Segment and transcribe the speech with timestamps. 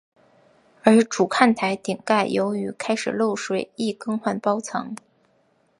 [0.83, 4.95] 而主看台顶盖由于开始漏水亦更换包层。